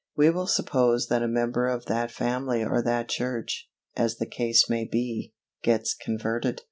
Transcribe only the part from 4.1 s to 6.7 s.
the case may be, gets converted.